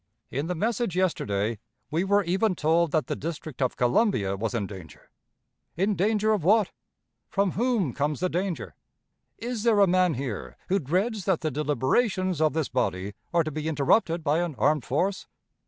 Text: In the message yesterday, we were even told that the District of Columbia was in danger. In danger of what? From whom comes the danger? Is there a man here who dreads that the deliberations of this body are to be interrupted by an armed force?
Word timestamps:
In 0.31 0.47
the 0.47 0.55
message 0.55 0.95
yesterday, 0.95 1.59
we 1.91 2.03
were 2.03 2.23
even 2.23 2.55
told 2.55 2.91
that 2.91 3.05
the 3.05 3.15
District 3.15 3.61
of 3.61 3.77
Columbia 3.77 4.35
was 4.35 4.55
in 4.55 4.65
danger. 4.65 5.11
In 5.77 5.93
danger 5.93 6.31
of 6.33 6.43
what? 6.43 6.71
From 7.29 7.51
whom 7.51 7.93
comes 7.93 8.19
the 8.19 8.27
danger? 8.27 8.73
Is 9.37 9.61
there 9.61 9.79
a 9.79 9.85
man 9.85 10.15
here 10.15 10.57
who 10.69 10.79
dreads 10.79 11.25
that 11.25 11.41
the 11.41 11.51
deliberations 11.51 12.41
of 12.41 12.53
this 12.53 12.67
body 12.67 13.13
are 13.31 13.43
to 13.43 13.51
be 13.51 13.67
interrupted 13.67 14.23
by 14.23 14.39
an 14.39 14.55
armed 14.57 14.85
force? 14.85 15.27